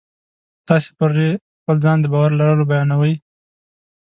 [0.67, 3.13] تاسې پرې په خپل ځان د باور لرل بیانوئ